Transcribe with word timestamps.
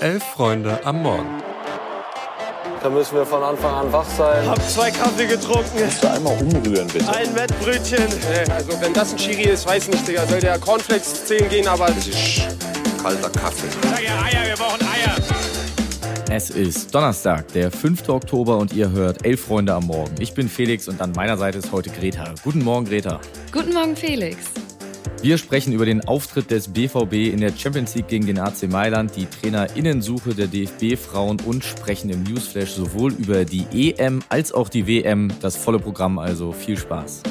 Elf 0.00 0.24
Freunde 0.24 0.80
am 0.86 1.02
Morgen. 1.02 1.42
Da 2.82 2.88
müssen 2.88 3.16
wir 3.16 3.26
von 3.26 3.42
Anfang 3.42 3.74
an 3.74 3.92
wach 3.92 4.08
sein. 4.16 4.48
Hab 4.48 4.62
zwei 4.66 4.90
Kaffee 4.90 5.26
getrunken. 5.26 5.78
Kannst 5.78 6.02
du 6.02 6.10
einmal 6.10 6.40
umrühren, 6.40 6.88
bitte? 6.88 7.06
Ein 7.12 7.34
Wettbrötchen. 7.34 8.06
Also 8.50 8.80
wenn 8.80 8.94
das 8.94 9.12
ein 9.12 9.18
Chiri 9.18 9.50
ist, 9.50 9.66
weiß 9.66 9.88
nicht, 9.88 10.08
Digga. 10.08 10.26
Soll 10.26 10.40
der 10.40 10.58
Cornflakes 10.58 11.26
zählen 11.26 11.50
gehen, 11.50 11.68
aber... 11.68 11.88
Das 11.88 12.06
ist 12.06 12.42
kalter 13.02 13.28
Kaffee. 13.28 13.68
Sag 13.82 14.02
ja 14.02 14.22
Eier, 14.22 14.48
wir 14.48 14.56
brauchen 14.56 14.80
Eier. 14.80 15.16
Es 16.30 16.48
ist 16.48 16.94
Donnerstag, 16.94 17.48
der 17.48 17.70
5. 17.70 18.08
Oktober 18.08 18.56
und 18.56 18.72
ihr 18.72 18.90
hört 18.90 19.26
Elf 19.26 19.44
Freunde 19.44 19.74
am 19.74 19.84
Morgen. 19.84 20.14
Ich 20.18 20.32
bin 20.32 20.48
Felix 20.48 20.88
und 20.88 21.02
an 21.02 21.12
meiner 21.12 21.36
Seite 21.36 21.58
ist 21.58 21.72
heute 21.72 21.90
Greta. 21.90 22.32
Guten 22.42 22.64
Morgen, 22.64 22.86
Greta. 22.86 23.20
Guten 23.52 23.74
Morgen, 23.74 23.94
Felix. 23.94 24.38
Wir 25.22 25.36
sprechen 25.36 25.74
über 25.74 25.84
den 25.84 26.08
Auftritt 26.08 26.50
des 26.50 26.68
BVB 26.68 27.12
in 27.30 27.40
der 27.40 27.52
Champions 27.54 27.94
League 27.94 28.08
gegen 28.08 28.24
den 28.24 28.38
AC 28.38 28.62
Mailand, 28.70 29.14
die 29.16 29.26
Trainerinnensuche 29.26 30.34
der 30.34 30.46
DFB-Frauen 30.46 31.40
und 31.44 31.62
sprechen 31.62 32.08
im 32.08 32.22
Newsflash 32.22 32.70
sowohl 32.70 33.12
über 33.12 33.44
die 33.44 33.66
EM 33.70 34.22
als 34.30 34.50
auch 34.50 34.70
die 34.70 34.86
WM. 34.86 35.30
Das 35.42 35.56
volle 35.56 35.78
Programm 35.78 36.18
also. 36.18 36.52
Viel 36.52 36.78
Spaß. 36.78 37.22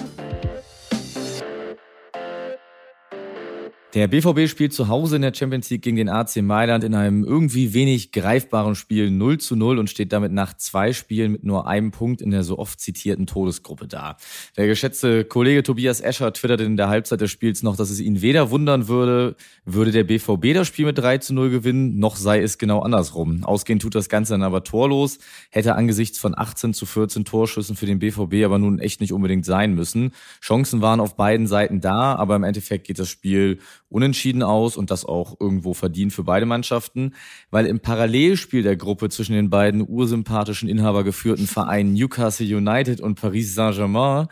Der 3.96 4.08
BVB 4.08 4.48
spielt 4.48 4.72
zu 4.72 4.88
Hause 4.88 5.16
in 5.16 5.24
der 5.24 5.34
Champions 5.34 5.68
League 5.72 5.82
gegen 5.82 5.98
den 5.98 6.10
AC 6.10 6.44
Mailand 6.44 6.84
in 6.84 6.94
einem 6.94 7.24
irgendwie 7.24 7.74
wenig 7.74 8.12
greifbaren 8.12 8.76
Spiel 8.76 9.10
0 9.10 9.40
zu 9.40 9.56
0 9.56 9.80
und 9.80 9.90
steht 9.90 10.14
damit 10.14 10.32
nach 10.32 10.54
zwei 10.54 10.94
Spielen 10.94 11.32
mit 11.32 11.44
nur 11.44 11.66
einem 11.66 11.90
Punkt 11.90 12.22
in 12.22 12.30
der 12.30 12.44
so 12.44 12.60
oft 12.60 12.80
zitierten 12.80 13.26
Todesgruppe 13.26 13.88
da. 13.88 14.18
Der 14.58 14.68
geschätzte 14.68 15.26
Kollege 15.26 15.64
Tobias 15.64 16.02
Escher 16.02 16.32
twitterte 16.32 16.66
in 16.66 16.78
der 16.78 16.90
Halbzeit 16.90 17.20
des 17.20 17.32
Spiels 17.32 17.64
noch, 17.64 17.76
dass 17.76 17.90
es 17.90 18.00
ihn 18.00 18.22
weder 18.22 18.52
wundern 18.52 18.88
würde, 18.88 19.36
würde 19.66 19.92
der 19.92 20.04
BVB 20.04 20.54
das 20.54 20.68
Spiel 20.68 20.86
mit 20.86 21.00
3 21.00 21.18
zu 21.18 21.34
0 21.34 21.50
gewinnen, 21.50 21.98
noch 21.98 22.16
sei 22.16 22.44
es 22.44 22.60
genau 22.60 22.82
andersrum. 22.82 23.44
Ausgehend 23.44 23.82
tut 23.82 23.96
das 23.96 24.08
Ganze 24.08 24.34
dann 24.36 24.44
aber 24.44 24.64
torlos, 24.64 25.18
hätte 25.50 25.74
angesichts 25.74 26.20
von 26.20 26.38
18 26.38 26.76
zu 26.76 26.86
14 26.86 27.26
Torschüssen 27.26 27.76
für 27.76 27.88
den 27.88 27.98
BVB 27.98 28.46
aber 28.46 28.60
nun 28.60 28.78
echt 28.78 29.02
nicht 29.02 29.14
unbedingt 29.14 29.46
sein 29.46 29.74
müssen. 29.74 30.12
Chancen 30.42 30.84
waren 30.84 31.00
auf 31.00 31.16
beiden 31.16 31.48
Seiten 31.48 31.82
da, 31.82 32.14
aber 32.14 32.36
im 32.36 32.44
Endeffekt 32.44 32.86
geht 32.86 33.00
das 33.00 33.10
Spiel 33.10 33.58
unentschieden 33.90 34.44
aus 34.44 34.78
und 34.78 34.92
das 34.92 35.06
auch 35.06 35.36
irgendwo 35.40 35.74
verdient 35.74 36.14
für 36.14 36.24
beide 36.24 36.46
Mannschaften, 36.46 37.14
weil 37.52 37.66
im 37.66 37.80
Parallelspiel 37.80 38.64
der 38.64 38.78
Gruppe 38.78 39.10
zwischen 39.10 39.34
den 39.34 39.50
beiden 39.50 39.86
ursympathischen 39.88 40.70
inhabergeführten 40.70 41.48
Vereinen 41.48 41.94
Newcastle 41.94 42.46
United 42.46 43.02
und 43.02 43.20
Paris 43.20 43.56
Saint-Germain 43.56 44.28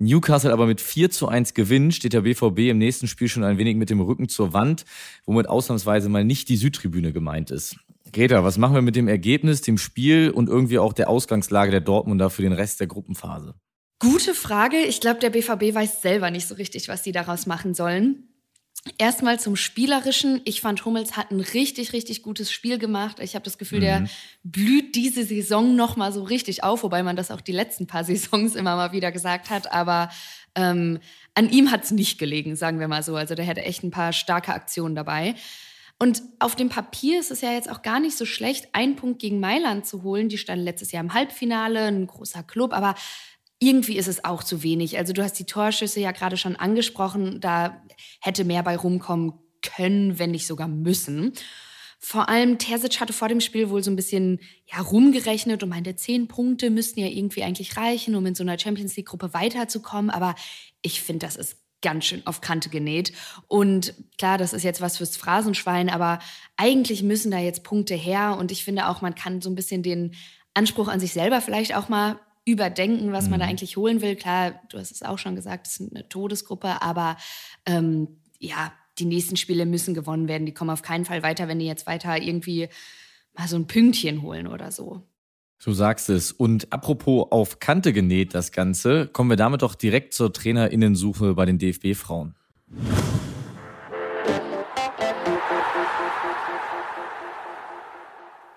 Newcastle 0.00 0.52
aber 0.52 0.66
mit 0.66 0.80
4 0.80 1.10
zu 1.10 1.28
1 1.28 1.52
gewinnt, 1.52 1.94
steht 1.94 2.14
der 2.14 2.22
BVB 2.22 2.70
im 2.70 2.78
nächsten 2.78 3.06
Spiel 3.06 3.28
schon 3.28 3.44
ein 3.44 3.58
wenig 3.58 3.76
mit 3.76 3.90
dem 3.90 4.00
Rücken 4.00 4.30
zur 4.30 4.54
Wand, 4.54 4.86
womit 5.26 5.46
ausnahmsweise 5.48 6.08
mal 6.08 6.24
nicht 6.24 6.48
die 6.48 6.56
Südtribüne 6.56 7.12
gemeint 7.12 7.50
ist. 7.50 7.76
Greta, 8.12 8.42
was 8.42 8.56
machen 8.56 8.74
wir 8.74 8.82
mit 8.82 8.96
dem 8.96 9.08
Ergebnis, 9.08 9.60
dem 9.60 9.76
Spiel 9.78 10.30
und 10.30 10.48
irgendwie 10.48 10.78
auch 10.78 10.94
der 10.94 11.10
Ausgangslage 11.10 11.70
der 11.70 11.82
Dortmunder 11.82 12.30
für 12.30 12.42
den 12.42 12.52
Rest 12.52 12.80
der 12.80 12.86
Gruppenphase? 12.86 13.54
Gute 14.00 14.34
Frage. 14.34 14.78
Ich 14.78 15.00
glaube, 15.00 15.20
der 15.20 15.30
BVB 15.30 15.74
weiß 15.74 16.00
selber 16.00 16.30
nicht 16.30 16.48
so 16.48 16.54
richtig, 16.54 16.88
was 16.88 17.04
sie 17.04 17.12
daraus 17.12 17.46
machen 17.46 17.74
sollen. 17.74 18.29
Erstmal 18.96 19.38
zum 19.38 19.56
Spielerischen. 19.56 20.40
Ich 20.44 20.62
fand, 20.62 20.84
Hummels 20.86 21.16
hat 21.16 21.30
ein 21.30 21.40
richtig, 21.40 21.92
richtig 21.92 22.22
gutes 22.22 22.50
Spiel 22.50 22.78
gemacht. 22.78 23.18
Ich 23.20 23.34
habe 23.34 23.44
das 23.44 23.58
Gefühl, 23.58 23.80
mhm. 23.80 23.82
der 23.82 24.08
blüht 24.42 24.94
diese 24.94 25.22
Saison 25.24 25.76
noch 25.76 25.96
mal 25.96 26.12
so 26.12 26.22
richtig 26.22 26.64
auf, 26.64 26.82
wobei 26.82 27.02
man 27.02 27.14
das 27.14 27.30
auch 27.30 27.42
die 27.42 27.52
letzten 27.52 27.86
paar 27.86 28.04
Saisons 28.04 28.54
immer 28.54 28.76
mal 28.76 28.92
wieder 28.92 29.12
gesagt 29.12 29.50
hat. 29.50 29.70
Aber 29.72 30.08
ähm, 30.54 30.98
an 31.34 31.50
ihm 31.50 31.70
hat 31.70 31.84
es 31.84 31.90
nicht 31.90 32.18
gelegen, 32.18 32.56
sagen 32.56 32.80
wir 32.80 32.88
mal 32.88 33.02
so. 33.02 33.16
Also 33.16 33.34
der 33.34 33.44
hätte 33.44 33.62
echt 33.62 33.82
ein 33.82 33.90
paar 33.90 34.14
starke 34.14 34.54
Aktionen 34.54 34.94
dabei. 34.94 35.34
Und 35.98 36.22
auf 36.38 36.56
dem 36.56 36.70
Papier 36.70 37.20
ist 37.20 37.30
es 37.30 37.42
ja 37.42 37.52
jetzt 37.52 37.70
auch 37.70 37.82
gar 37.82 38.00
nicht 38.00 38.16
so 38.16 38.24
schlecht, 38.24 38.70
einen 38.72 38.96
Punkt 38.96 39.20
gegen 39.20 39.38
Mailand 39.38 39.84
zu 39.84 40.02
holen. 40.02 40.30
Die 40.30 40.38
standen 40.38 40.64
letztes 40.64 40.92
Jahr 40.92 41.04
im 41.04 41.12
Halbfinale, 41.12 41.80
ein 41.80 42.06
großer 42.06 42.42
Club, 42.42 42.72
aber 42.72 42.94
irgendwie 43.60 43.98
ist 43.98 44.08
es 44.08 44.24
auch 44.24 44.42
zu 44.42 44.62
wenig. 44.62 44.98
Also 44.98 45.12
du 45.12 45.22
hast 45.22 45.38
die 45.38 45.44
Torschüsse 45.44 46.00
ja 46.00 46.12
gerade 46.12 46.36
schon 46.36 46.56
angesprochen, 46.56 47.40
da 47.40 47.84
hätte 48.20 48.44
mehr 48.44 48.62
bei 48.62 48.76
rumkommen 48.76 49.34
können, 49.62 50.18
wenn 50.18 50.30
nicht 50.30 50.46
sogar 50.46 50.66
müssen. 50.66 51.32
Vor 51.98 52.30
allem 52.30 52.56
Terzic 52.56 52.98
hatte 52.98 53.12
vor 53.12 53.28
dem 53.28 53.42
Spiel 53.42 53.68
wohl 53.68 53.82
so 53.82 53.90
ein 53.90 53.96
bisschen 53.96 54.40
ja, 54.64 54.80
rumgerechnet 54.80 55.62
und 55.62 55.68
meinte, 55.68 55.94
zehn 55.94 56.28
Punkte 56.28 56.70
müssten 56.70 57.00
ja 57.00 57.06
irgendwie 57.06 57.42
eigentlich 57.42 57.76
reichen, 57.76 58.14
um 58.14 58.24
in 58.24 58.34
so 58.34 58.42
einer 58.42 58.58
Champions 58.58 58.96
League-Gruppe 58.96 59.34
weiterzukommen. 59.34 60.10
Aber 60.10 60.34
ich 60.80 61.02
finde, 61.02 61.26
das 61.26 61.36
ist 61.36 61.58
ganz 61.82 62.06
schön 62.06 62.26
auf 62.26 62.40
Kante 62.40 62.70
genäht. 62.70 63.12
Und 63.48 63.92
klar, 64.16 64.38
das 64.38 64.54
ist 64.54 64.62
jetzt 64.62 64.80
was 64.80 64.96
fürs 64.96 65.18
Phrasenschwein, 65.18 65.90
aber 65.90 66.20
eigentlich 66.56 67.02
müssen 67.02 67.30
da 67.30 67.38
jetzt 67.38 67.64
Punkte 67.64 67.94
her. 67.94 68.38
Und 68.38 68.50
ich 68.50 68.64
finde 68.64 68.88
auch, 68.88 69.02
man 69.02 69.14
kann 69.14 69.42
so 69.42 69.50
ein 69.50 69.54
bisschen 69.54 69.82
den 69.82 70.14
Anspruch 70.54 70.88
an 70.88 71.00
sich 71.00 71.12
selber 71.12 71.42
vielleicht 71.42 71.76
auch 71.76 71.90
mal 71.90 72.18
überdenken, 72.44 73.12
was 73.12 73.28
man 73.28 73.38
da 73.38 73.46
mhm. 73.46 73.50
eigentlich 73.50 73.76
holen 73.76 74.00
will. 74.00 74.16
Klar, 74.16 74.60
du 74.70 74.78
hast 74.78 74.90
es 74.90 75.02
auch 75.02 75.18
schon 75.18 75.36
gesagt, 75.36 75.66
es 75.66 75.80
ist 75.80 75.94
eine 75.94 76.08
Todesgruppe, 76.08 76.82
aber 76.82 77.16
ähm, 77.66 78.20
ja, 78.38 78.72
die 78.98 79.04
nächsten 79.04 79.36
Spiele 79.36 79.66
müssen 79.66 79.94
gewonnen 79.94 80.28
werden. 80.28 80.46
Die 80.46 80.54
kommen 80.54 80.70
auf 80.70 80.82
keinen 80.82 81.04
Fall 81.04 81.22
weiter, 81.22 81.48
wenn 81.48 81.58
die 81.58 81.66
jetzt 81.66 81.86
weiter 81.86 82.20
irgendwie 82.20 82.68
mal 83.34 83.48
so 83.48 83.56
ein 83.56 83.66
Pünktchen 83.66 84.22
holen 84.22 84.46
oder 84.46 84.72
so. 84.72 85.02
Du 85.62 85.72
sagst 85.72 86.08
es. 86.08 86.32
Und 86.32 86.72
apropos 86.72 87.28
auf 87.30 87.60
Kante 87.60 87.92
genäht 87.92 88.34
das 88.34 88.50
Ganze, 88.50 89.06
kommen 89.06 89.30
wir 89.30 89.36
damit 89.36 89.62
doch 89.62 89.74
direkt 89.74 90.14
zur 90.14 90.32
Trainerinnensuche 90.32 91.34
bei 91.34 91.44
den 91.44 91.58
DFB-Frauen. 91.58 92.34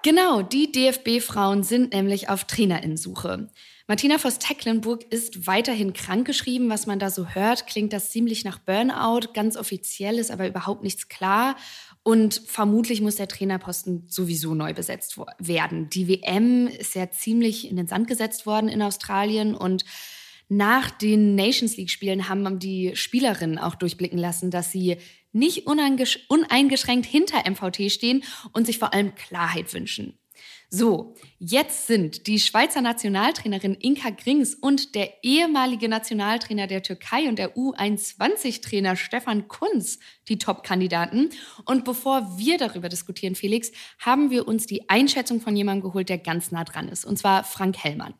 Genau, 0.03 0.41
die 0.41 0.69
DFB-Frauen 0.69 1.63
sind 1.63 1.93
nämlich 1.93 2.27
auf 2.27 2.43
Trainerinnensuche. 2.43 3.49
Martina 3.87 4.17
Voss-Tecklenburg 4.17 5.05
ist 5.09 5.47
weiterhin 5.47 5.93
krankgeschrieben. 5.93 6.69
Was 6.69 6.87
man 6.87 6.99
da 6.99 7.09
so 7.09 7.29
hört, 7.29 7.67
klingt 7.67 7.93
das 7.93 8.11
ziemlich 8.11 8.43
nach 8.43 8.59
Burnout. 8.59 9.31
Ganz 9.33 9.55
offiziell 9.55 10.19
ist 10.19 10.29
aber 10.29 10.45
überhaupt 10.45 10.83
nichts 10.83 11.07
klar. 11.07 11.55
Und 12.03 12.41
vermutlich 12.45 12.99
muss 12.99 13.15
der 13.15 13.29
Trainerposten 13.29 14.03
sowieso 14.09 14.53
neu 14.53 14.73
besetzt 14.73 15.17
werden. 15.39 15.89
Die 15.89 16.09
WM 16.09 16.67
ist 16.67 16.95
ja 16.95 17.09
ziemlich 17.09 17.69
in 17.69 17.77
den 17.77 17.87
Sand 17.87 18.09
gesetzt 18.09 18.45
worden 18.45 18.67
in 18.67 18.81
Australien 18.81 19.55
und 19.55 19.85
nach 20.49 20.91
den 20.91 21.35
Nations 21.35 21.77
League-Spielen 21.77 22.27
haben 22.27 22.59
die 22.59 22.95
Spielerinnen 22.95 23.57
auch 23.57 23.75
durchblicken 23.75 24.19
lassen, 24.19 24.51
dass 24.51 24.71
sie 24.71 24.97
nicht 25.33 25.67
uneingeschränkt 25.67 27.05
hinter 27.05 27.49
MVT 27.49 27.91
stehen 27.91 28.23
und 28.53 28.65
sich 28.65 28.79
vor 28.79 28.93
allem 28.93 29.13
Klarheit 29.15 29.73
wünschen. 29.73 30.17
So, 30.75 31.13
jetzt 31.37 31.85
sind 31.85 32.25
die 32.25 32.39
Schweizer 32.39 32.81
Nationaltrainerin 32.81 33.75
Inka 33.75 34.09
Grings 34.09 34.55
und 34.55 34.95
der 34.95 35.23
ehemalige 35.23 35.87
Nationaltrainer 35.87 36.65
der 36.65 36.81
Türkei 36.81 37.29
und 37.29 37.37
der 37.37 37.55
U21-Trainer 37.55 38.95
Stefan 38.95 39.47
Kunz 39.47 39.99
die 40.29 40.39
Top-Kandidaten. 40.39 41.29
Und 41.65 41.85
bevor 41.85 42.39
wir 42.39 42.57
darüber 42.57 42.89
diskutieren, 42.89 43.35
Felix, 43.35 43.71
haben 43.99 44.31
wir 44.31 44.47
uns 44.47 44.65
die 44.65 44.89
Einschätzung 44.89 45.41
von 45.41 45.55
jemandem 45.55 45.89
geholt, 45.89 46.09
der 46.09 46.17
ganz 46.17 46.51
nah 46.51 46.63
dran 46.63 46.87
ist, 46.87 47.05
und 47.05 47.19
zwar 47.19 47.43
Frank 47.43 47.77
Hellmann. 47.77 48.15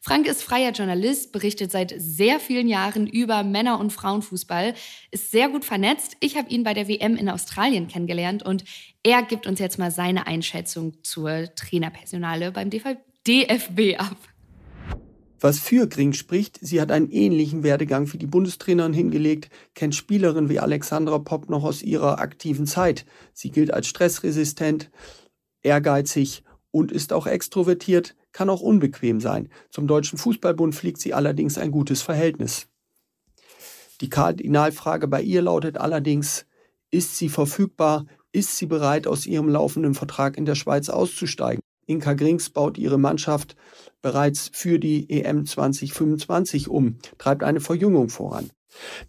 Frank 0.00 0.26
ist 0.26 0.42
freier 0.42 0.72
Journalist, 0.72 1.32
berichtet 1.32 1.70
seit 1.70 1.92
sehr 1.96 2.40
vielen 2.40 2.68
Jahren 2.68 3.06
über 3.06 3.42
Männer- 3.42 3.78
und 3.78 3.92
Frauenfußball, 3.92 4.72
ist 5.10 5.30
sehr 5.30 5.50
gut 5.50 5.66
vernetzt. 5.66 6.16
Ich 6.20 6.38
habe 6.38 6.48
ihn 6.48 6.62
bei 6.62 6.72
der 6.72 6.88
WM 6.88 7.16
in 7.16 7.28
Australien 7.28 7.86
kennengelernt 7.86 8.42
und 8.42 8.64
er 9.02 9.22
gibt 9.22 9.46
uns 9.46 9.58
jetzt 9.58 9.78
mal 9.78 9.90
seine 9.90 10.26
Einschätzung 10.26 11.02
zur 11.02 11.54
Trainerpersonale 11.54 12.52
beim 12.52 12.70
DFB 12.70 13.98
ab. 13.98 14.16
Was 15.40 15.60
für 15.60 15.86
Gring 15.86 16.14
spricht, 16.14 16.58
sie 16.60 16.80
hat 16.80 16.90
einen 16.90 17.10
ähnlichen 17.10 17.62
Werdegang 17.62 18.12
wie 18.12 18.18
die 18.18 18.26
Bundestrainerin 18.26 18.92
hingelegt, 18.92 19.50
kennt 19.74 19.94
Spielerinnen 19.94 20.50
wie 20.50 20.58
Alexandra 20.58 21.18
Popp 21.18 21.48
noch 21.48 21.62
aus 21.62 21.82
ihrer 21.82 22.18
aktiven 22.18 22.66
Zeit. 22.66 23.06
Sie 23.32 23.50
gilt 23.50 23.72
als 23.72 23.86
stressresistent, 23.86 24.90
ehrgeizig 25.62 26.42
und 26.72 26.90
ist 26.90 27.12
auch 27.12 27.28
extrovertiert, 27.28 28.16
kann 28.32 28.50
auch 28.50 28.60
unbequem 28.60 29.20
sein. 29.20 29.48
Zum 29.70 29.86
Deutschen 29.86 30.18
Fußballbund 30.18 30.74
fliegt 30.74 31.00
sie 31.00 31.14
allerdings 31.14 31.56
ein 31.56 31.70
gutes 31.70 32.02
Verhältnis. 32.02 32.66
Die 34.00 34.10
Kardinalfrage 34.10 35.06
bei 35.06 35.22
ihr 35.22 35.42
lautet 35.42 35.78
allerdings, 35.78 36.46
ist 36.90 37.16
sie 37.16 37.28
verfügbar, 37.28 38.06
ist 38.38 38.56
sie 38.56 38.66
bereit, 38.66 39.06
aus 39.06 39.26
ihrem 39.26 39.48
laufenden 39.48 39.94
Vertrag 39.94 40.38
in 40.38 40.46
der 40.46 40.54
Schweiz 40.54 40.88
auszusteigen? 40.88 41.60
Inka 41.86 42.14
Grings 42.14 42.50
baut 42.50 42.78
ihre 42.78 42.98
Mannschaft 42.98 43.56
bereits 44.00 44.50
für 44.52 44.78
die 44.78 45.10
EM 45.10 45.44
2025 45.44 46.68
um, 46.68 46.98
treibt 47.18 47.42
eine 47.42 47.60
Verjüngung 47.60 48.08
voran. 48.08 48.50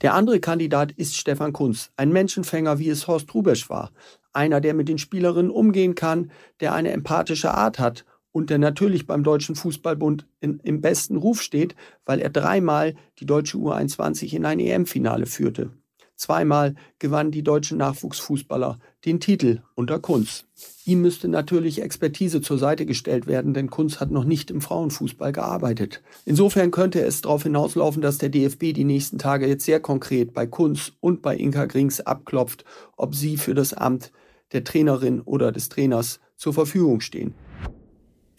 Der 0.02 0.16
andere 0.16 0.40
Kandidat 0.40 0.92
ist 0.94 1.16
Stefan 1.16 1.54
Kunz, 1.54 1.92
ein 1.96 2.12
Menschenfänger, 2.12 2.80
wie 2.80 2.90
es 2.90 3.08
Horst 3.08 3.34
Rubesch 3.34 3.70
war. 3.70 3.92
Einer, 4.34 4.62
der 4.62 4.74
mit 4.74 4.90
den 4.90 4.98
Spielerinnen 4.98 5.52
umgehen 5.52 5.94
kann, 5.94 6.32
der 6.60 6.74
eine 6.74 6.92
empathische 6.92 7.54
Art 7.54 7.78
hat 7.78 8.06
und 8.32 8.50
der 8.50 8.58
natürlich 8.58 9.06
beim 9.06 9.24
Deutschen 9.24 9.56
Fußballbund 9.56 10.26
in, 10.40 10.60
im 10.64 10.82
besten 10.82 11.18
Ruf 11.18 11.42
steht, 11.42 11.76
weil 12.06 12.20
er 12.20 12.30
dreimal 12.30 12.96
die 13.20 13.26
deutsche 13.26 13.58
U21 13.58 14.34
in 14.34 14.46
ein 14.46 14.60
EM-Finale 14.60 15.26
führte. 15.26 15.72
Zweimal 16.20 16.76
gewannen 17.00 17.32
die 17.32 17.44
deutschen 17.44 17.78
Nachwuchsfußballer 17.78 18.78
den 19.06 19.22
Titel 19.22 19.62
unter 19.76 20.00
Kunz. 20.00 20.44
Ihm 20.84 21.02
müsste 21.02 21.30
natürlich 21.30 21.82
Expertise 21.82 22.42
zur 22.42 22.58
Seite 22.58 22.86
gestellt 22.86 23.26
werden, 23.26 23.54
denn 23.54 23.70
Kunz 23.70 24.02
hat 24.02 24.12
noch 24.12 24.26
nicht 24.26 24.52
im 24.52 24.60
Frauenfußball 24.60 25.32
gearbeitet. 25.32 26.02
Insofern 26.26 26.72
könnte 26.72 27.00
es 27.00 27.22
darauf 27.22 27.44
hinauslaufen, 27.44 28.02
dass 28.02 28.18
der 28.18 28.28
DFB 28.28 28.74
die 28.74 28.84
nächsten 28.84 29.18
Tage 29.18 29.48
jetzt 29.48 29.64
sehr 29.64 29.80
konkret 29.80 30.34
bei 30.34 30.46
Kunz 30.46 30.92
und 31.00 31.22
bei 31.22 31.38
Inka 31.38 31.68
Grings 31.68 32.02
abklopft, 32.02 32.66
ob 32.98 33.16
sie 33.16 33.38
für 33.38 33.54
das 33.54 33.74
Amt 33.74 34.12
der 34.52 34.66
Trainerin 34.66 35.22
oder 35.22 35.54
des 35.54 35.70
Trainers 35.70 36.20
zur 36.36 36.54
Verfügung 36.54 37.00
stehen. 37.00 37.34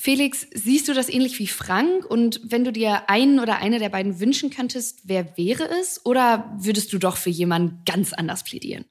Felix, 0.02 0.46
siehst 0.54 0.88
du 0.88 0.94
das 0.94 1.10
ähnlich 1.10 1.38
wie 1.40 1.46
Frank? 1.46 2.06
Und 2.06 2.40
wenn 2.42 2.64
du 2.64 2.72
dir 2.72 3.10
einen 3.10 3.38
oder 3.38 3.58
eine 3.58 3.78
der 3.78 3.90
beiden 3.90 4.18
wünschen 4.18 4.48
könntest, 4.48 5.00
wer 5.04 5.36
wäre 5.36 5.68
es? 5.78 6.00
Oder 6.06 6.56
würdest 6.56 6.94
du 6.94 6.98
doch 6.98 7.18
für 7.18 7.28
jemanden 7.28 7.82
ganz 7.84 8.14
anders 8.14 8.42
plädieren? 8.42 8.86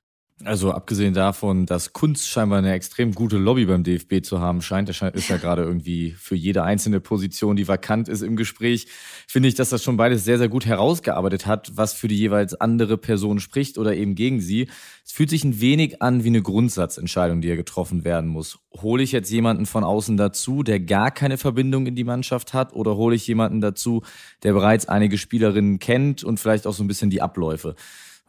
Also 0.46 0.72
abgesehen 0.72 1.14
davon, 1.14 1.66
dass 1.66 1.92
Kunst 1.92 2.30
scheinbar 2.30 2.60
eine 2.60 2.72
extrem 2.72 3.14
gute 3.14 3.38
Lobby 3.38 3.66
beim 3.66 3.84
DFB 3.84 4.24
zu 4.24 4.40
haben 4.40 4.62
scheint, 4.62 4.88
er 4.88 5.14
ist 5.14 5.28
ja 5.28 5.36
gerade 5.36 5.64
irgendwie 5.64 6.12
für 6.12 6.36
jede 6.36 6.64
einzelne 6.64 7.02
Position, 7.02 7.58
die 7.58 7.68
vakant 7.68 8.08
ist 8.08 8.22
im 8.22 8.38
Gespräch, 8.38 8.88
finde 9.28 9.50
ich, 9.50 9.56
dass 9.56 9.68
das 9.68 9.84
schon 9.84 9.98
beides 9.98 10.24
sehr, 10.24 10.38
sehr 10.38 10.48
gut 10.48 10.66
herausgearbeitet 10.66 11.46
hat, 11.46 11.74
was 11.76 11.94
für 11.94 12.08
die 12.08 12.18
jeweils 12.18 12.56
andere 12.56 12.98
Person 12.98 13.42
spricht 13.42 13.78
oder 13.78 13.94
eben 13.98 14.16
gegen 14.16 14.40
sie. 14.40 14.70
Es 15.06 15.12
fühlt 15.12 15.30
sich 15.30 15.44
ein 15.44 15.60
wenig 15.60 16.02
an 16.02 16.24
wie 16.24 16.30
eine 16.30 16.42
Grundsatzentscheidung, 16.42 17.42
die 17.42 17.50
ja 17.50 17.58
getroffen 17.58 18.06
werden 18.06 18.30
muss. 18.30 18.60
Hole 18.78 19.04
ich 19.04 19.12
jetzt 19.12 19.30
jemanden 19.32 19.66
von 19.66 19.84
außen 19.84 20.16
dazu, 20.16 20.64
der 20.64 20.80
gar 20.80 21.12
keine 21.12 21.38
Verbindung 21.38 21.86
in 21.86 21.96
die 21.96 22.06
Mannschaft 22.06 22.54
hat, 22.54 22.72
oder 22.74 22.96
hole 22.96 23.16
ich 23.16 23.28
jemanden 23.28 23.60
dazu, 23.60 24.04
der 24.44 24.54
bereits 24.54 24.88
einige 24.88 25.18
Spielerinnen 25.18 25.80
kennt 25.80 26.24
und 26.24 26.40
vielleicht 26.40 26.66
auch 26.66 26.74
so 26.74 26.82
ein 26.82 26.88
bisschen 26.88 27.10
die 27.10 27.22
Abläufe? 27.22 27.76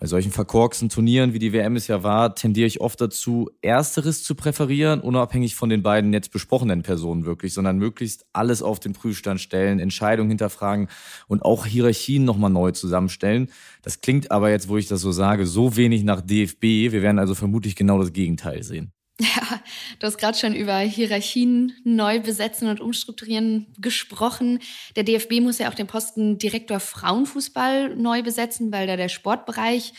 Bei 0.00 0.06
solchen 0.06 0.32
verkorksten 0.32 0.88
Turnieren, 0.88 1.34
wie 1.34 1.38
die 1.38 1.52
WM 1.52 1.76
es 1.76 1.86
ja 1.86 2.02
war, 2.02 2.34
tendiere 2.34 2.66
ich 2.66 2.80
oft 2.80 2.98
dazu, 3.02 3.50
Ersteres 3.60 4.24
zu 4.24 4.34
präferieren, 4.34 5.02
unabhängig 5.02 5.54
von 5.54 5.68
den 5.68 5.82
beiden 5.82 6.14
jetzt 6.14 6.32
besprochenen 6.32 6.82
Personen 6.82 7.26
wirklich, 7.26 7.52
sondern 7.52 7.76
möglichst 7.76 8.24
alles 8.32 8.62
auf 8.62 8.80
den 8.80 8.94
Prüfstand 8.94 9.42
stellen, 9.42 9.78
Entscheidungen 9.78 10.30
hinterfragen 10.30 10.88
und 11.28 11.42
auch 11.42 11.66
Hierarchien 11.66 12.24
nochmal 12.24 12.48
neu 12.48 12.70
zusammenstellen. 12.70 13.50
Das 13.82 14.00
klingt 14.00 14.30
aber 14.30 14.48
jetzt, 14.48 14.70
wo 14.70 14.78
ich 14.78 14.88
das 14.88 15.02
so 15.02 15.12
sage, 15.12 15.44
so 15.44 15.76
wenig 15.76 16.02
nach 16.02 16.22
DFB. 16.22 16.62
Wir 16.62 17.02
werden 17.02 17.18
also 17.18 17.34
vermutlich 17.34 17.76
genau 17.76 17.98
das 17.98 18.14
Gegenteil 18.14 18.62
sehen. 18.62 18.92
Ja, 19.36 19.60
du 19.98 20.06
hast 20.06 20.16
gerade 20.16 20.38
schon 20.38 20.54
über 20.54 20.78
Hierarchien 20.78 21.74
neu 21.84 22.20
besetzen 22.20 22.68
und 22.68 22.80
umstrukturieren 22.80 23.66
gesprochen. 23.78 24.60
Der 24.96 25.04
DFB 25.04 25.40
muss 25.40 25.58
ja 25.58 25.68
auch 25.68 25.74
den 25.74 25.86
Posten 25.86 26.38
Direktor 26.38 26.80
Frauenfußball 26.80 27.96
neu 27.96 28.22
besetzen, 28.22 28.72
weil 28.72 28.86
da 28.86 28.96
der 28.96 29.10
Sportbereich 29.10 29.92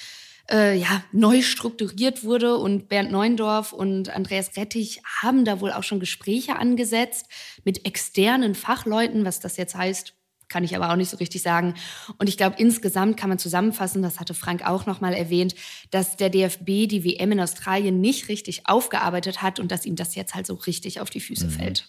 äh, 0.49 0.75
ja, 0.75 1.03
neu 1.11 1.43
strukturiert 1.43 2.23
wurde 2.23 2.57
und 2.57 2.89
Bernd 2.89 3.11
Neundorf 3.11 3.73
und 3.73 4.09
Andreas 4.09 4.57
Rettich 4.57 5.01
haben 5.21 5.45
da 5.45 5.61
wohl 5.61 5.71
auch 5.71 5.83
schon 5.83 5.99
Gespräche 5.99 6.55
angesetzt 6.55 7.27
mit 7.63 7.85
externen 7.85 8.55
Fachleuten. 8.55 9.23
Was 9.23 9.39
das 9.39 9.55
jetzt 9.57 9.75
heißt, 9.75 10.15
kann 10.51 10.63
ich 10.63 10.75
aber 10.75 10.91
auch 10.91 10.95
nicht 10.95 11.09
so 11.09 11.17
richtig 11.17 11.41
sagen. 11.41 11.73
Und 12.17 12.29
ich 12.29 12.37
glaube, 12.37 12.57
insgesamt 12.59 13.17
kann 13.17 13.29
man 13.29 13.39
zusammenfassen, 13.39 14.03
das 14.03 14.19
hatte 14.19 14.35
Frank 14.35 14.67
auch 14.67 14.85
nochmal 14.85 15.13
erwähnt, 15.13 15.55
dass 15.89 16.17
der 16.17 16.29
DFB 16.29 16.87
die 16.87 17.03
WM 17.03 17.31
in 17.31 17.39
Australien 17.39 17.99
nicht 18.01 18.27
richtig 18.29 18.67
aufgearbeitet 18.67 19.41
hat 19.41 19.59
und 19.59 19.71
dass 19.71 19.85
ihm 19.85 19.95
das 19.95 20.13
jetzt 20.15 20.35
halt 20.35 20.45
so 20.45 20.53
richtig 20.53 20.99
auf 20.99 21.09
die 21.09 21.21
Füße 21.21 21.47
mhm. 21.47 21.51
fällt. 21.51 21.87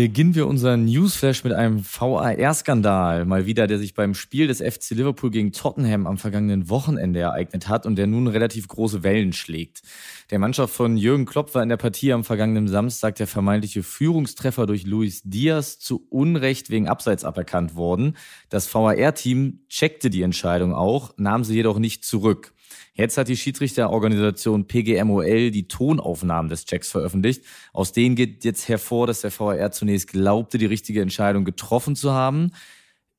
Beginnen 0.00 0.36
wir 0.36 0.46
unseren 0.46 0.84
Newsflash 0.84 1.42
mit 1.42 1.52
einem 1.52 1.84
VAR-Skandal. 1.84 3.24
Mal 3.24 3.46
wieder, 3.46 3.66
der 3.66 3.80
sich 3.80 3.94
beim 3.94 4.14
Spiel 4.14 4.46
des 4.46 4.60
FC 4.60 4.90
Liverpool 4.90 5.32
gegen 5.32 5.50
Tottenham 5.50 6.06
am 6.06 6.18
vergangenen 6.18 6.70
Wochenende 6.70 7.18
ereignet 7.18 7.68
hat 7.68 7.84
und 7.84 7.96
der 7.96 8.06
nun 8.06 8.28
relativ 8.28 8.68
große 8.68 9.02
Wellen 9.02 9.32
schlägt. 9.32 9.82
Der 10.30 10.38
Mannschaft 10.38 10.72
von 10.72 10.96
Jürgen 10.96 11.26
Klopp 11.26 11.52
war 11.56 11.64
in 11.64 11.68
der 11.68 11.78
Partie 11.78 12.12
am 12.12 12.22
vergangenen 12.22 12.68
Samstag 12.68 13.16
der 13.16 13.26
vermeintliche 13.26 13.82
Führungstreffer 13.82 14.66
durch 14.66 14.86
Luis 14.86 15.22
Diaz 15.24 15.80
zu 15.80 16.06
Unrecht 16.10 16.70
wegen 16.70 16.86
Abseits 16.86 17.24
aberkannt 17.24 17.74
worden. 17.74 18.16
Das 18.50 18.72
VAR-Team 18.72 19.64
checkte 19.68 20.10
die 20.10 20.22
Entscheidung 20.22 20.74
auch, 20.74 21.12
nahm 21.16 21.42
sie 21.42 21.56
jedoch 21.56 21.80
nicht 21.80 22.04
zurück. 22.04 22.54
Jetzt 22.94 23.16
hat 23.16 23.28
die 23.28 23.36
Schiedsrichterorganisation 23.36 24.66
PGMOL 24.66 25.50
die 25.50 25.68
Tonaufnahmen 25.68 26.48
des 26.48 26.64
Checks 26.64 26.90
veröffentlicht. 26.90 27.44
Aus 27.72 27.92
denen 27.92 28.16
geht 28.16 28.44
jetzt 28.44 28.68
hervor, 28.68 29.06
dass 29.06 29.20
der 29.20 29.30
VAR 29.30 29.70
zunächst 29.70 30.08
glaubte, 30.08 30.58
die 30.58 30.66
richtige 30.66 31.00
Entscheidung 31.00 31.44
getroffen 31.44 31.96
zu 31.96 32.12
haben. 32.12 32.52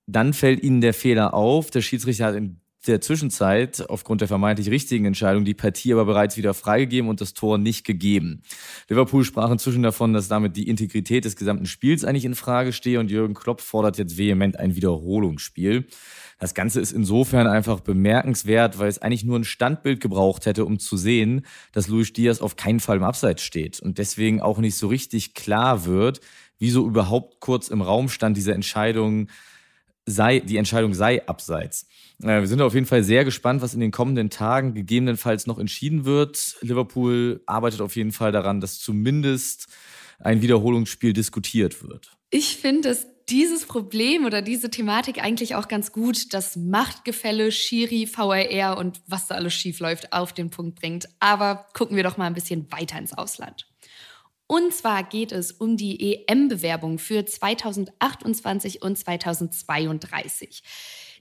Dann 0.05 0.33
fällt 0.33 0.63
ihnen 0.63 0.81
der 0.81 0.93
Fehler 0.93 1.33
auf. 1.33 1.71
Der 1.71 1.81
Schiedsrichter 1.81 2.25
hat 2.25 2.35
in 2.35 2.59
der 2.87 3.01
Zwischenzeit 3.01 3.89
aufgrund 3.89 4.21
der 4.21 4.27
vermeintlich 4.27 4.69
richtigen 4.69 5.05
Entscheidung 5.05 5.43
die 5.45 5.53
Partie 5.53 5.91
aber 5.93 6.05
bereits 6.05 6.37
wieder 6.37 6.53
freigegeben 6.53 7.09
und 7.09 7.21
das 7.21 7.33
Tor 7.33 7.57
nicht 7.57 7.85
gegeben. 7.85 8.41
Liverpool 8.87 9.23
sprach 9.23 9.51
inzwischen 9.51 9.83
davon, 9.83 10.13
dass 10.13 10.27
damit 10.27 10.55
die 10.55 10.69
Integrität 10.69 11.25
des 11.25 11.35
gesamten 11.35 11.65
Spiels 11.65 12.05
eigentlich 12.05 12.25
in 12.25 12.35
Frage 12.35 12.71
stehe 12.71 12.99
und 12.99 13.11
Jürgen 13.11 13.33
Klopp 13.33 13.61
fordert 13.61 13.97
jetzt 13.97 14.17
vehement 14.17 14.57
ein 14.57 14.75
Wiederholungsspiel. 14.75 15.87
Das 16.39 16.53
Ganze 16.53 16.79
ist 16.79 16.93
insofern 16.93 17.47
einfach 17.47 17.81
bemerkenswert, 17.81 18.79
weil 18.79 18.87
es 18.87 18.99
eigentlich 18.99 19.25
nur 19.25 19.37
ein 19.37 19.43
Standbild 19.43 19.99
gebraucht 19.99 20.45
hätte, 20.45 20.63
um 20.63 20.79
zu 20.79 20.95
sehen, 20.95 21.45
dass 21.73 21.89
Luis 21.89 22.13
Diaz 22.13 22.39
auf 22.39 22.55
keinen 22.55 22.79
Fall 22.79 22.97
im 22.97 23.03
Abseits 23.03 23.43
steht 23.43 23.81
und 23.81 23.97
deswegen 23.97 24.41
auch 24.41 24.57
nicht 24.57 24.75
so 24.75 24.87
richtig 24.87 25.33
klar 25.33 25.85
wird, 25.85 26.21
wieso 26.57 26.85
überhaupt 26.87 27.41
kurz 27.41 27.67
im 27.67 27.81
Raum 27.81 28.07
stand, 28.07 28.37
diese 28.37 28.53
Entscheidung 28.53 29.27
sei, 30.09 30.39
die 30.39 30.57
Entscheidung 30.57 30.93
sei 30.93 31.25
abseits. 31.27 31.87
Äh, 32.21 32.41
wir 32.41 32.47
sind 32.47 32.61
auf 32.61 32.73
jeden 32.73 32.85
Fall 32.85 33.03
sehr 33.03 33.25
gespannt, 33.25 33.61
was 33.61 33.73
in 33.73 33.79
den 33.79 33.91
kommenden 33.91 34.29
Tagen 34.29 34.73
gegebenenfalls 34.73 35.47
noch 35.47 35.59
entschieden 35.59 36.05
wird. 36.05 36.57
Liverpool 36.61 37.41
arbeitet 37.45 37.81
auf 37.81 37.95
jeden 37.95 38.11
Fall 38.11 38.31
daran, 38.31 38.61
dass 38.61 38.79
zumindest 38.79 39.67
ein 40.19 40.41
Wiederholungsspiel 40.41 41.13
diskutiert 41.13 41.83
wird. 41.83 42.11
Ich 42.29 42.57
finde, 42.57 42.89
dass 42.89 43.07
dieses 43.29 43.65
Problem 43.65 44.25
oder 44.25 44.41
diese 44.41 44.69
Thematik 44.69 45.23
eigentlich 45.23 45.55
auch 45.55 45.67
ganz 45.67 45.91
gut 45.91 46.33
das 46.33 46.55
Machtgefälle, 46.55 47.51
Schiri, 47.51 48.07
VRR 48.07 48.77
und 48.77 49.01
was 49.07 49.27
da 49.27 49.35
alles 49.35 49.53
schiefläuft 49.53 50.13
auf 50.13 50.33
den 50.33 50.49
Punkt 50.49 50.79
bringt. 50.79 51.07
Aber 51.19 51.67
gucken 51.73 51.95
wir 51.95 52.03
doch 52.03 52.17
mal 52.17 52.25
ein 52.25 52.33
bisschen 52.33 52.71
weiter 52.71 52.97
ins 52.97 53.13
Ausland. 53.13 53.68
Und 54.51 54.73
zwar 54.73 55.03
geht 55.03 55.31
es 55.31 55.51
um 55.51 55.77
die 55.77 56.25
EM-Bewerbung 56.27 56.97
für 56.97 57.23
2028 57.23 58.81
und 58.81 58.97
2032. 58.97 60.63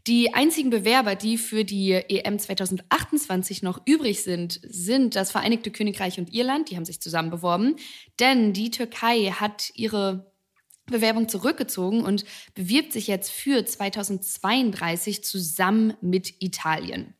Die 0.06 0.32
einzigen 0.32 0.70
Bewerber, 0.70 1.14
die 1.14 1.36
für 1.36 1.62
die 1.62 1.92
EM 1.92 2.38
2028 2.38 3.62
noch 3.62 3.82
übrig 3.84 4.22
sind, 4.22 4.58
sind 4.62 5.14
das 5.14 5.30
Vereinigte 5.30 5.70
Königreich 5.70 6.18
und 6.18 6.32
Irland. 6.32 6.70
Die 6.70 6.76
haben 6.76 6.86
sich 6.86 7.02
zusammen 7.02 7.28
beworben. 7.28 7.76
Denn 8.18 8.54
die 8.54 8.70
Türkei 8.70 9.26
hat 9.26 9.72
ihre 9.74 10.32
Bewerbung 10.86 11.28
zurückgezogen 11.28 12.06
und 12.06 12.24
bewirbt 12.54 12.94
sich 12.94 13.08
jetzt 13.08 13.30
für 13.30 13.62
2032 13.62 15.22
zusammen 15.22 15.92
mit 16.00 16.40
Italien. 16.42 17.12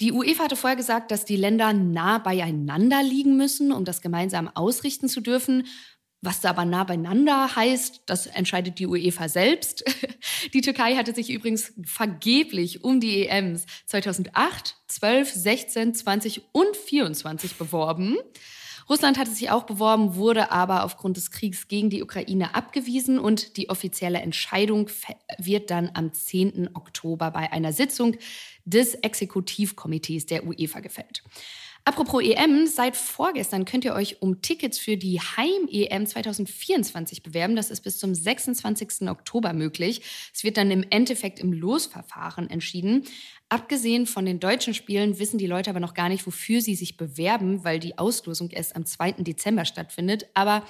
Die 0.00 0.12
UEFA 0.12 0.44
hatte 0.44 0.56
vorher 0.56 0.76
gesagt, 0.76 1.10
dass 1.10 1.24
die 1.24 1.36
Länder 1.36 1.72
nah 1.72 2.18
beieinander 2.18 3.02
liegen 3.02 3.36
müssen, 3.36 3.72
um 3.72 3.84
das 3.84 4.00
gemeinsam 4.00 4.48
ausrichten 4.54 5.08
zu 5.08 5.20
dürfen. 5.20 5.66
Was 6.20 6.40
da 6.40 6.50
aber 6.50 6.64
nah 6.64 6.84
beieinander 6.84 7.54
heißt, 7.54 8.02
das 8.06 8.26
entscheidet 8.26 8.78
die 8.78 8.86
UEFA 8.86 9.28
selbst. 9.28 9.84
Die 10.52 10.62
Türkei 10.62 10.96
hatte 10.96 11.14
sich 11.14 11.30
übrigens 11.30 11.72
vergeblich 11.84 12.82
um 12.82 12.98
die 12.98 13.26
EMs 13.26 13.66
2008, 13.86 14.76
12, 14.88 15.32
16, 15.32 15.94
20 15.94 16.42
und 16.50 16.76
24 16.76 17.54
beworben. 17.54 18.16
Russland 18.88 19.18
hatte 19.18 19.30
sich 19.30 19.50
auch 19.50 19.64
beworben, 19.64 20.14
wurde 20.14 20.50
aber 20.50 20.84
aufgrund 20.84 21.18
des 21.18 21.30
Kriegs 21.30 21.68
gegen 21.68 21.90
die 21.90 22.02
Ukraine 22.02 22.54
abgewiesen 22.54 23.18
und 23.18 23.58
die 23.58 23.68
offizielle 23.68 24.20
Entscheidung 24.20 24.88
wird 25.36 25.70
dann 25.70 25.90
am 25.92 26.14
10. 26.14 26.70
Oktober 26.74 27.30
bei 27.30 27.52
einer 27.52 27.72
Sitzung 27.72 28.16
des 28.64 28.94
Exekutivkomitees 28.94 30.24
der 30.26 30.46
UEFA 30.46 30.80
gefällt. 30.80 31.22
Apropos 31.84 32.22
EM, 32.22 32.66
seit 32.66 32.96
vorgestern 32.96 33.64
könnt 33.64 33.84
ihr 33.84 33.94
euch 33.94 34.20
um 34.20 34.42
Tickets 34.42 34.78
für 34.78 34.96
die 34.96 35.20
Heim-EM 35.20 36.06
2024 36.06 37.22
bewerben. 37.22 37.56
Das 37.56 37.70
ist 37.70 37.80
bis 37.80 37.98
zum 37.98 38.14
26. 38.14 39.08
Oktober 39.08 39.54
möglich. 39.54 40.02
Es 40.34 40.44
wird 40.44 40.58
dann 40.58 40.70
im 40.70 40.84
Endeffekt 40.90 41.40
im 41.40 41.52
Losverfahren 41.52 42.50
entschieden. 42.50 43.04
Abgesehen 43.48 44.06
von 44.06 44.26
den 44.26 44.38
deutschen 44.38 44.74
Spielen 44.74 45.18
wissen 45.18 45.38
die 45.38 45.46
Leute 45.46 45.70
aber 45.70 45.80
noch 45.80 45.94
gar 45.94 46.10
nicht, 46.10 46.26
wofür 46.26 46.60
sie 46.60 46.74
sich 46.74 46.98
bewerben, 46.98 47.64
weil 47.64 47.78
die 47.78 47.96
Auslosung 47.96 48.50
erst 48.50 48.76
am 48.76 48.84
2. 48.84 49.12
Dezember 49.12 49.64
stattfindet. 49.64 50.26
Aber 50.34 50.64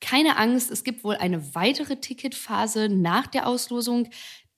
keine 0.00 0.36
Angst, 0.36 0.70
es 0.70 0.84
gibt 0.84 1.04
wohl 1.04 1.16
eine 1.16 1.54
weitere 1.54 1.96
Ticketphase 1.96 2.88
nach 2.88 3.26
der 3.26 3.46
Auslosung, 3.46 4.08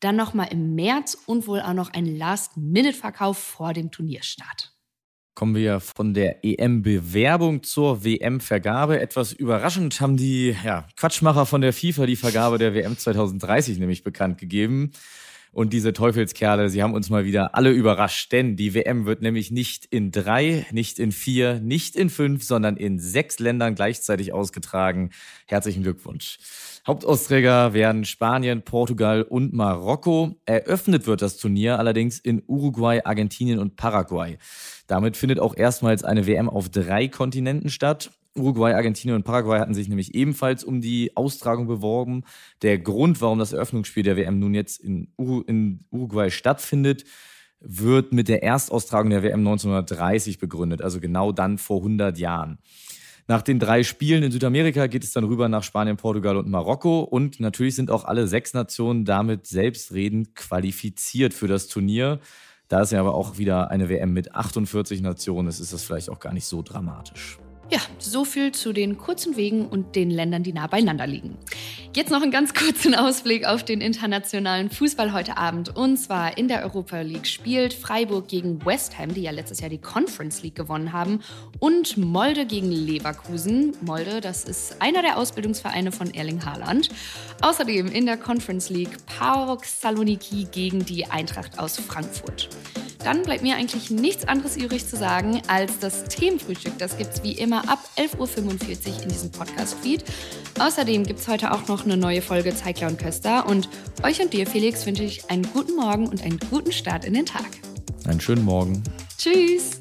dann 0.00 0.16
nochmal 0.16 0.48
im 0.50 0.74
März 0.74 1.16
und 1.26 1.46
wohl 1.46 1.60
auch 1.60 1.74
noch 1.74 1.92
einen 1.92 2.16
Last-Minute-Verkauf 2.16 3.38
vor 3.38 3.72
dem 3.72 3.90
Turnierstart. 3.90 4.71
Kommen 5.34 5.54
wir 5.54 5.80
von 5.80 6.12
der 6.12 6.44
EM-Bewerbung 6.44 7.62
zur 7.62 8.04
WM-Vergabe. 8.04 9.00
Etwas 9.00 9.32
überraschend 9.32 10.00
haben 10.00 10.18
die 10.18 10.54
ja, 10.62 10.86
Quatschmacher 10.96 11.46
von 11.46 11.62
der 11.62 11.72
FIFA 11.72 12.04
die 12.04 12.16
Vergabe 12.16 12.58
der 12.58 12.74
WM 12.74 12.98
2030 12.98 13.78
nämlich 13.78 14.04
bekannt 14.04 14.36
gegeben. 14.36 14.92
Und 15.52 15.74
diese 15.74 15.92
Teufelskerle, 15.92 16.70
sie 16.70 16.82
haben 16.82 16.94
uns 16.94 17.10
mal 17.10 17.26
wieder 17.26 17.54
alle 17.54 17.70
überrascht, 17.70 18.32
denn 18.32 18.56
die 18.56 18.72
WM 18.72 19.04
wird 19.04 19.20
nämlich 19.20 19.50
nicht 19.50 19.84
in 19.84 20.10
drei, 20.10 20.66
nicht 20.72 20.98
in 20.98 21.12
vier, 21.12 21.60
nicht 21.60 21.94
in 21.94 22.08
fünf, 22.08 22.42
sondern 22.42 22.78
in 22.78 22.98
sechs 22.98 23.38
Ländern 23.38 23.74
gleichzeitig 23.74 24.32
ausgetragen. 24.32 25.10
Herzlichen 25.46 25.82
Glückwunsch. 25.82 26.38
Hauptausträger 26.86 27.74
werden 27.74 28.06
Spanien, 28.06 28.62
Portugal 28.62 29.22
und 29.22 29.52
Marokko. 29.52 30.40
Eröffnet 30.46 31.06
wird 31.06 31.20
das 31.20 31.36
Turnier 31.36 31.78
allerdings 31.78 32.18
in 32.18 32.42
Uruguay, 32.46 33.00
Argentinien 33.04 33.58
und 33.58 33.76
Paraguay. 33.76 34.38
Damit 34.86 35.18
findet 35.18 35.38
auch 35.38 35.54
erstmals 35.54 36.02
eine 36.02 36.26
WM 36.26 36.48
auf 36.48 36.70
drei 36.70 37.08
Kontinenten 37.08 37.68
statt. 37.68 38.10
Uruguay, 38.34 38.72
Argentinien 38.72 39.16
und 39.16 39.24
Paraguay 39.24 39.58
hatten 39.58 39.74
sich 39.74 39.88
nämlich 39.88 40.14
ebenfalls 40.14 40.64
um 40.64 40.80
die 40.80 41.16
Austragung 41.16 41.66
beworben. 41.66 42.24
Der 42.62 42.78
Grund, 42.78 43.20
warum 43.20 43.38
das 43.38 43.52
Eröffnungsspiel 43.52 44.02
der 44.02 44.16
WM 44.16 44.38
nun 44.38 44.54
jetzt 44.54 44.80
in, 44.80 45.12
Ur 45.18 45.46
in 45.48 45.84
Uruguay 45.90 46.30
stattfindet, 46.30 47.04
wird 47.60 48.12
mit 48.12 48.28
der 48.28 48.42
Erstaustragung 48.42 49.10
der 49.10 49.22
WM 49.22 49.40
1930 49.40 50.38
begründet, 50.38 50.82
also 50.82 50.98
genau 50.98 51.30
dann 51.30 51.58
vor 51.58 51.78
100 51.78 52.18
Jahren. 52.18 52.58
Nach 53.28 53.42
den 53.42 53.60
drei 53.60 53.84
Spielen 53.84 54.24
in 54.24 54.32
Südamerika 54.32 54.88
geht 54.88 55.04
es 55.04 55.12
dann 55.12 55.24
rüber 55.24 55.48
nach 55.48 55.62
Spanien, 55.62 55.96
Portugal 55.96 56.36
und 56.36 56.48
Marokko. 56.48 57.00
Und 57.00 57.38
natürlich 57.38 57.76
sind 57.76 57.90
auch 57.90 58.04
alle 58.04 58.26
sechs 58.26 58.52
Nationen 58.52 59.04
damit 59.04 59.46
selbstredend 59.46 60.34
qualifiziert 60.34 61.32
für 61.32 61.46
das 61.46 61.68
Turnier. 61.68 62.18
Da 62.66 62.80
es 62.82 62.90
ja 62.90 63.00
aber 63.00 63.14
auch 63.14 63.38
wieder 63.38 63.70
eine 63.70 63.88
WM 63.88 64.12
mit 64.12 64.34
48 64.34 65.02
Nationen 65.02 65.48
ist, 65.48 65.60
ist 65.60 65.72
das 65.72 65.84
vielleicht 65.84 66.10
auch 66.10 66.18
gar 66.18 66.32
nicht 66.32 66.46
so 66.46 66.62
dramatisch. 66.62 67.38
Ja, 67.72 67.80
so 67.98 68.26
viel 68.26 68.52
zu 68.52 68.74
den 68.74 68.98
kurzen 68.98 69.34
Wegen 69.38 69.66
und 69.66 69.96
den 69.96 70.10
Ländern, 70.10 70.42
die 70.42 70.52
nah 70.52 70.66
beieinander 70.66 71.06
liegen. 71.06 71.38
Jetzt 71.96 72.10
noch 72.10 72.20
einen 72.20 72.30
ganz 72.30 72.52
kurzen 72.52 72.94
Ausblick 72.94 73.46
auf 73.46 73.64
den 73.64 73.80
internationalen 73.80 74.68
Fußball 74.68 75.14
heute 75.14 75.38
Abend. 75.38 75.74
Und 75.74 75.96
zwar 75.96 76.36
in 76.36 76.48
der 76.48 76.64
Europa 76.64 77.00
League 77.00 77.26
spielt 77.26 77.72
Freiburg 77.72 78.28
gegen 78.28 78.62
West 78.66 78.98
Ham, 78.98 79.14
die 79.14 79.22
ja 79.22 79.30
letztes 79.30 79.60
Jahr 79.60 79.70
die 79.70 79.80
Conference 79.80 80.42
League 80.42 80.54
gewonnen 80.54 80.92
haben, 80.92 81.20
und 81.60 81.96
Molde 81.96 82.44
gegen 82.44 82.70
Leverkusen. 82.70 83.74
Molde, 83.80 84.20
das 84.20 84.44
ist 84.44 84.82
einer 84.82 85.00
der 85.00 85.16
Ausbildungsvereine 85.16 85.92
von 85.92 86.12
Erling 86.12 86.44
Haaland. 86.44 86.90
Außerdem 87.40 87.86
in 87.86 88.04
der 88.04 88.18
Conference 88.18 88.68
League 88.68 88.98
PAOK 89.06 89.64
Saloniki 89.64 90.46
gegen 90.52 90.84
die 90.84 91.06
Eintracht 91.06 91.58
aus 91.58 91.78
Frankfurt 91.78 92.50
dann 93.02 93.22
bleibt 93.22 93.42
mir 93.42 93.56
eigentlich 93.56 93.90
nichts 93.90 94.26
anderes 94.26 94.56
übrig 94.56 94.86
zu 94.86 94.96
sagen 94.96 95.42
als 95.48 95.78
das 95.78 96.04
Themenfrühstück. 96.04 96.78
Das 96.78 96.96
gibt 96.96 97.14
es 97.14 97.22
wie 97.22 97.32
immer 97.32 97.68
ab 97.68 97.78
11.45 97.96 98.18
Uhr 98.18 99.02
in 99.02 99.08
diesem 99.08 99.30
Podcast-Feed. 99.30 100.04
Außerdem 100.58 101.04
gibt 101.04 101.20
es 101.20 101.28
heute 101.28 101.52
auch 101.52 101.68
noch 101.68 101.84
eine 101.84 101.96
neue 101.96 102.22
Folge 102.22 102.54
Zeigler 102.54 102.88
und 102.88 102.98
Köster. 102.98 103.46
Und 103.46 103.68
euch 104.02 104.20
und 104.20 104.32
dir, 104.32 104.46
Felix, 104.46 104.86
wünsche 104.86 105.04
ich 105.04 105.30
einen 105.30 105.46
guten 105.52 105.76
Morgen 105.76 106.08
und 106.08 106.22
einen 106.22 106.38
guten 106.50 106.72
Start 106.72 107.04
in 107.04 107.14
den 107.14 107.26
Tag. 107.26 107.48
Einen 108.06 108.20
schönen 108.20 108.44
Morgen. 108.44 108.82
Tschüss. 109.18 109.80